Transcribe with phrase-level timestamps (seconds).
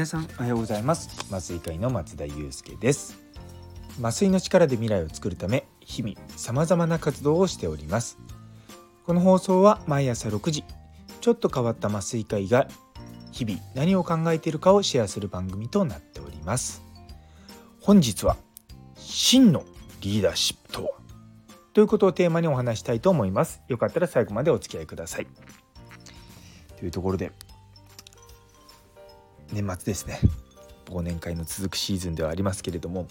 [0.00, 1.10] 皆さんおはようございます。
[1.30, 3.18] 麻酔科医の松田祐介です。
[3.98, 8.16] 麻酔の力で未来を作るため日々様々な活動をしております。
[9.04, 10.64] この放送は毎朝6時
[11.20, 12.66] ちょっと変わった麻酔科医が
[13.30, 16.80] 日々何を考えているかをシェアする番組となっております。
[17.82, 18.38] 本日は
[18.96, 19.64] 真の
[20.00, 20.90] リーダーシップとは？
[21.74, 23.60] ということをテーマにお話したいと思います。
[23.68, 25.26] よかったら最後までお付き合いください。
[26.78, 27.32] というところで
[29.52, 30.20] 年末ですね
[30.86, 33.06] 忘年会の続くシーズンではありますけれども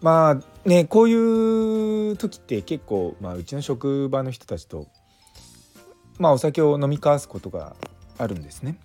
[0.00, 4.86] まあねこういう時って結構、まあ、うちの職場の人たちと、
[6.18, 7.76] まあ、お酒を飲み交わすことが
[8.18, 8.78] あるんですね。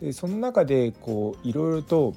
[0.00, 2.14] でその中でこういろいろと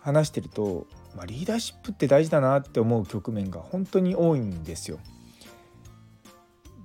[0.00, 0.86] 話してると、
[1.16, 4.98] まあ、リーダーシップって大事だなって思う局面が本当に多いんですよ。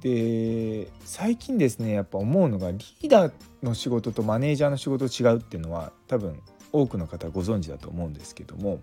[0.02, 8.80] で最近ですねやっぱ思うのがリーダーの仕事とマネージャーの仕事違うっていうのは多分多くの方ご存知だと思うんですけども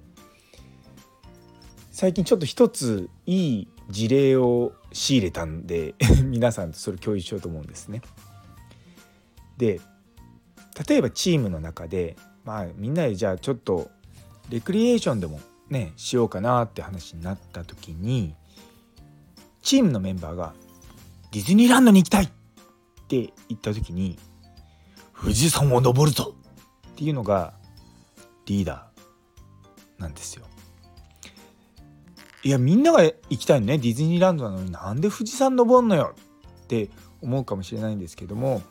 [1.91, 8.03] 最近ちょっと一ついい事例を仕入れたんで 皆さんとそれ共有しようと思うんですね。
[9.57, 9.81] で
[10.89, 13.91] 例えばチームの中でまあみんなでじゃあちょっと
[14.49, 18.37] レクリエーションでもねしようかなって話になった時に
[19.61, 20.55] チームのメンバーが
[21.33, 22.29] ディズニーランドに行きたいっ
[23.09, 24.19] て言った時に
[25.21, 26.35] 富士山を登るぞ
[26.91, 27.55] っていうのが
[28.47, 30.47] リーダーなんですよ。
[32.45, 36.15] いやみんなが行きたいねディズニーランドなのになんで富士山登んのよ
[36.63, 36.89] って
[37.21, 38.63] 思うかもしれないんですけども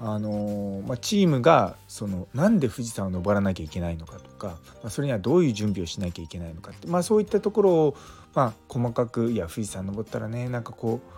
[0.00, 7.96] あのまあ、チームがそのなんで富士山を登らなきゃいけないのかとか、まあ、それにはどういう準備をしなきゃいけないのかって、まあ、そういったところを、
[8.32, 11.17] まあ、細かく「いや富士山登ったらねなんかこう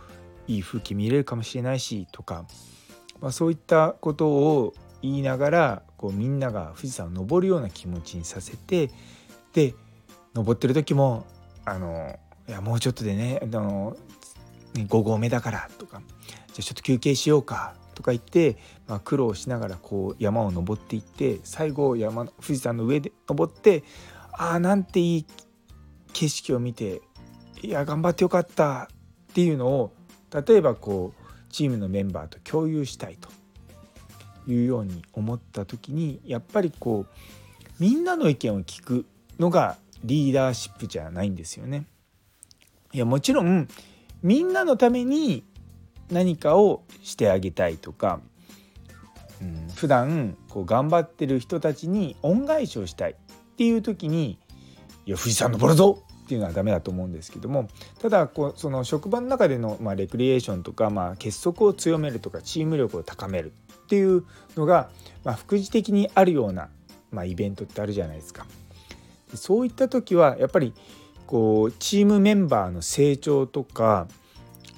[0.50, 2.44] いい風景見れるかもしれないしとか、
[3.20, 8.90] まあ、そういったことを言いながらこうみんなが富士山を登るような気持ちにさせて
[9.52, 9.74] で
[10.34, 11.24] 登ってる時も
[11.64, 12.18] あの
[12.48, 13.96] いやもうちょっとでねあの
[14.74, 18.56] 5合目だからとかじゃあちょっと休憩しようかとか言って、
[18.88, 23.84] まあ、苦労しながらこう山を登っていって最後山富士山の上で登って
[24.32, 25.26] ああなんていい
[26.12, 27.02] 景色を見て
[27.62, 28.88] いや頑張ってよかった
[29.30, 29.92] っていうのを
[30.32, 33.28] 例えばこうチームのメンバーと共有したいと
[34.50, 37.14] いうように思った時にやっぱりこう
[37.78, 39.06] みんなの意見を聞く
[39.38, 41.86] のがリーダーシップじゃないんですよね。
[42.92, 43.68] いやもちろん
[44.22, 45.44] みんなのために
[46.10, 48.20] 何かをしてあげたいとか、
[49.40, 53.14] うん、普段こう頑張ってる人たちに恩返しをしたいっ
[53.56, 54.38] ていう時に
[55.06, 57.68] 「いや富士山登るぞっていうのはダメだと思うんですけども
[58.00, 64.24] ただこうその職場の中での、まあ、レクリエーションとか、まあ、結束を強めるとかチーム力を高めるっていう
[64.56, 64.90] のが、
[65.24, 66.68] まあ、副次的にあるような、
[67.10, 68.46] まあ、イベントってあるじゃないですか。
[69.34, 70.72] そういった時はやっぱり
[71.26, 74.06] こうチームメンバーの成長とか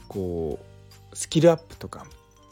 [0.08, 0.58] こ
[1.12, 2.06] うスキルアップとか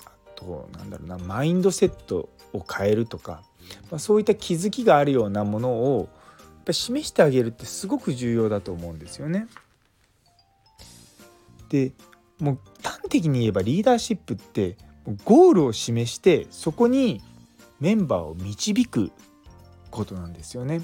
[0.05, 3.43] あとなんだろうなマインドセットを変えるとか、
[3.91, 6.09] まあ、そういった気づきがあるようなものを
[6.65, 9.47] ぱ示してあげるってすごく重要だと思うんですよね。
[11.69, 11.93] で
[12.39, 14.77] もう端的に言えばリーダーシップって
[15.25, 17.21] ゴールを示してそこに
[17.81, 19.13] メンバーを導く
[19.91, 20.83] ことなんですよね。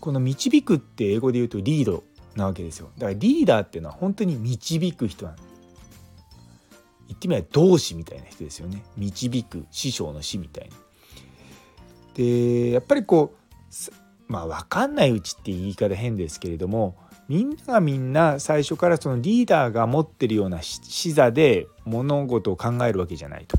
[0.00, 2.02] この導くって英語で言うとリード
[2.34, 2.90] なわけですよ。
[2.98, 5.52] だからリーダーっていうのは本当に導く人なんです
[7.12, 8.82] 言ってみれば同志みたいな人ですよね。
[8.96, 10.76] 導く師匠の師みたいな。
[12.14, 16.96] でやっぱりこうまあ分かんないうちって言い方変ですけれども
[17.28, 23.58] みんながみんな最初からそのリーダーが持ってるような視座で物事を考えるわけじゃないと。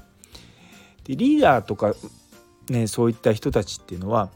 [1.06, 1.94] でリーダーとか
[2.70, 4.30] ねそういった人たちっていうのは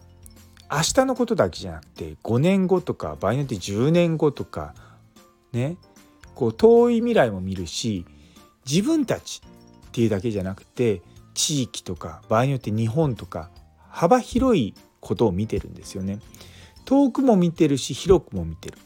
[0.71, 4.73] 明日のことだけじゃなくて5年後とか場合によって10年後とか
[5.53, 5.77] ね
[6.35, 8.05] こう遠い未来も見るし
[8.69, 9.41] 自分たち
[9.87, 11.01] っていうだけじゃなくて
[11.33, 13.49] 地域とか場合によって日本とか
[13.97, 16.19] 幅広いことを見てるんですよね。
[16.85, 18.77] 遠くも見てるし広くも見てる。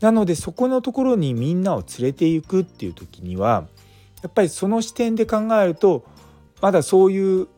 [0.00, 3.68] なのでそこのところにみんなを連れていくっていう時には
[4.22, 6.04] やっぱりその視点で考えると
[6.60, 7.48] まだそういう思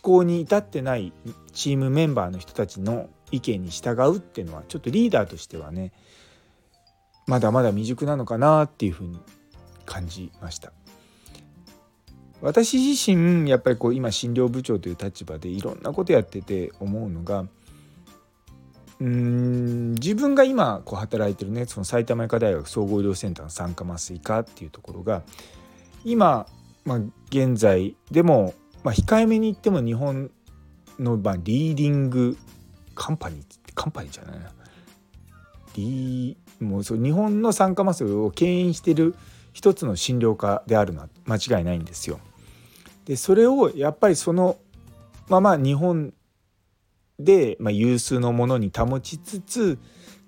[0.00, 1.12] 考に至ってない
[1.52, 5.92] チームメンバーの人たちの意見に従うっていうのはちょっとリーダーとしてはね
[7.26, 9.20] まだまだ未熟なのかなっていうふうに
[9.84, 10.72] 感じました。
[12.40, 17.46] 私自身やっぱりこう今診療部長という立場でいろんなことやってて思うのが
[19.00, 25.22] うん自分が今こう働いてるねその埼玉医科大学総合医療センターの産科麻酔科っていうところが
[26.04, 26.46] 今
[26.88, 30.30] まあ、現在でも、まあ、控えめに言っても日本
[30.98, 32.38] の、まあ、リーディング
[32.94, 33.44] カンパニー
[33.74, 34.50] カンパニーじゃないな
[35.76, 39.14] リもうそう日本の酸化麻酔を牽引してる
[39.52, 42.20] 一つの診療科であるのは間違いないんですよ。
[43.08, 44.58] でそれをやっぱりその
[45.28, 46.12] まま日本
[47.18, 49.78] で、まあ、有数のものに保ちつつ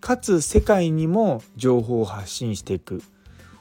[0.00, 3.02] かつ世界にも情報を発信していく。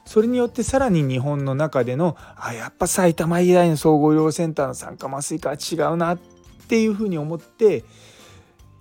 [0.06, 6.18] それによってさらに日本の中でのあやっぱ埼玉医大の総合医療センターの酸化麻酔科は違うなっ
[6.66, 7.84] ていうふうに思って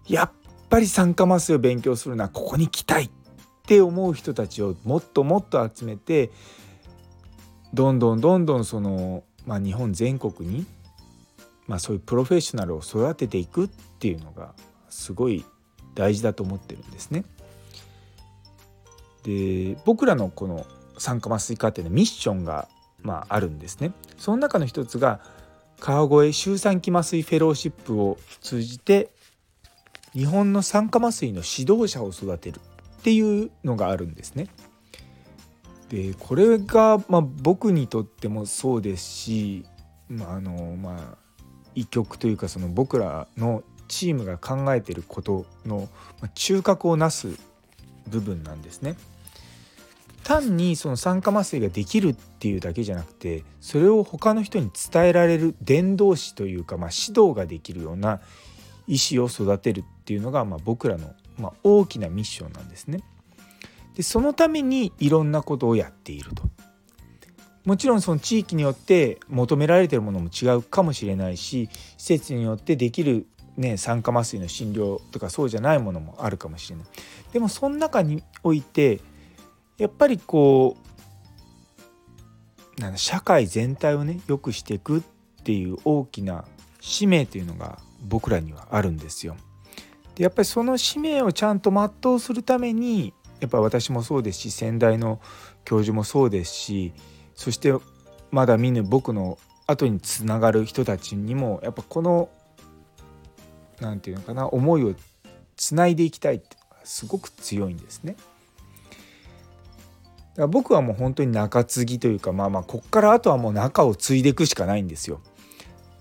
[0.08, 0.32] やっ
[0.70, 3.10] ぱり酸化麻酔を勉強するのはここに来たいっ
[3.68, 6.32] て思う人たちをもっともっと集めて
[7.74, 10.68] どんどんどんどんその、まあ、日本全国に、
[11.66, 14.54] まあ、そういうプロフェッショナルを育てていくっていうのが
[14.92, 15.44] すごい
[15.96, 17.24] 大事だと思ってるんですね。
[19.24, 20.68] で僕らのこの
[21.00, 22.68] 酸化麻酔科っていうのはミッションが、
[23.01, 23.92] まあ、あるんですね。
[24.19, 25.19] その中の一つが
[25.80, 29.10] 川越周産期麻酔フェローシップを通じて
[30.13, 32.60] 日本の酸化麻酔の指導者を育てる
[33.00, 34.48] っていうのがあるんですね。
[35.90, 39.66] でこれが、まあ、僕にとってもそうですし、
[40.08, 41.18] まああのまあ、
[41.76, 45.90] 医局というかその僕らのチームが考えてることの
[46.36, 47.30] 中核をなす
[48.08, 48.96] 部分なんですね。
[50.24, 58.22] 単にその酸化麻酔ができるっていうだけじゃなくてそれを他の人に伝えられる伝道師というか、まあ、指導ができるような
[58.86, 63.02] 医師を育てるっていうのが、まあ、僕らの、まあ、大きなミッションなんですね。
[64.00, 66.44] でそのためにいろんなことをやっていると。
[67.66, 71.68] もちろんその地域によって求められてるものも違うかもしれないし
[71.98, 76.86] 施設によってできる、ね、酸化麻酔の診療とかそうじゃないものもあるかもしれない。
[77.34, 79.01] でもその中において
[79.78, 80.78] やっぱりこ
[82.78, 85.02] うなん社会全体をね良くしていくっ
[85.44, 86.45] ていう大きな
[86.80, 89.36] 使命というのが僕らにはあるんですよ。
[90.16, 95.20] でやっぱりその使命をちゃんと全うするためにやっぱ私もそうですし先代の
[95.66, 96.94] 教授もそうですし
[97.36, 97.74] そして
[98.32, 102.30] まだ見ぬ僕の後につながる人たちにもやっぱこの
[103.80, 104.94] 何て言うのかな思いを
[105.56, 108.16] つないでいきたいってすごく強いんですね。
[110.32, 115.22] だから僕はもう本当に中継ぎというかまあまあこっからあとはもう中を継いでいくしかないんですよ。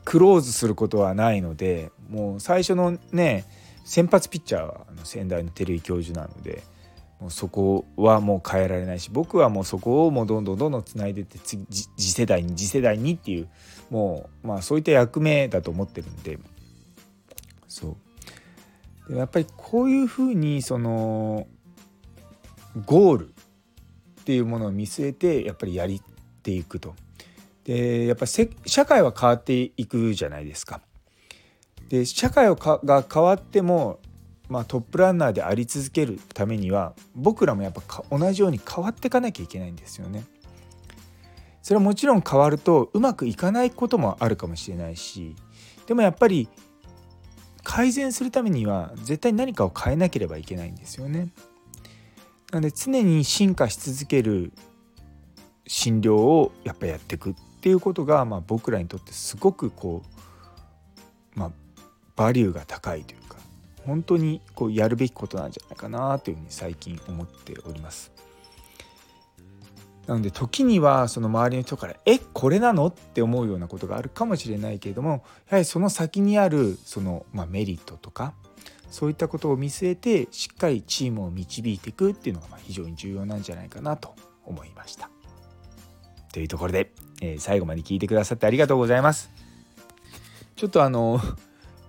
[0.05, 3.45] クローズすることはないのでもう最初のね
[3.85, 6.63] 先発ピッチャーは先代の照井教授なので
[7.21, 13.49] もうそこはもう変えられないし僕はもうそこをもうどんどんどんどんつないでって次次世代に次世代にっていう
[13.91, 16.39] もうまあそういった役目だと思ってるんで
[17.67, 17.97] そ
[19.09, 21.47] うやっぱりこういうふうにその
[22.87, 26.03] ゴールっていうものを見据えてやっぱりやり
[26.43, 26.95] ていくと。
[27.65, 30.81] でやっぱり社会は変わっていくじゃないですか。
[31.89, 33.99] で社会をが変わっても、
[34.49, 40.25] まあ、トップランナーであり続けるためには僕らもやっぱ同じように変わっていかなきゃいけないんですよね。
[41.63, 45.37] それはもちろん変わるとうまくいかないこともあるかもしれないし
[45.87, 46.49] でもやっぱり
[47.63, 51.29] 改善するためには絶対何かを変えなければいけないんですよね。
[52.51, 54.53] なので常に進化し続ける
[55.67, 60.03] 診療をやっぱやっていくっていうことが、まあ、僕らにとってすごくこ
[61.37, 61.51] う、まあ、
[62.17, 63.37] バリューが高いというか
[63.89, 68.13] 本当にこうやるべきことなんじゃないかなというふうに最近思っております。
[70.07, 78.33] なので時にはその周りの人から「えこれなの?」って思うようなことがあるかもしれないけれどもやはりその先にあるその、まあ、メリットとか
[78.91, 84.15] そういったことを見据えてしっかりチームを導いていくっていうのが非常に重要なんじゃないかなと
[84.45, 85.11] 思いました。
[86.33, 89.31] というところで、え、最後まで聞いてくださってありがとうございます。
[90.57, 91.21] ちょっとあの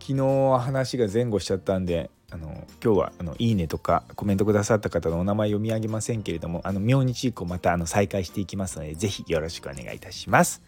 [0.10, 2.48] 昨日話が前後しちゃったんであの
[2.84, 10.63] 今日はあのいいねとかコメントくださった方のお名前読み上げませんけれどもあの明日以降またあの再開していきますので是非よろしくお願いいたします。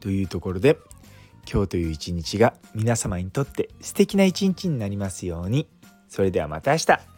[0.00, 0.76] というところで
[1.50, 5.66] 今日という一日が皆様にとって素敵な一日になりますように。
[6.10, 7.13] それではまた明日。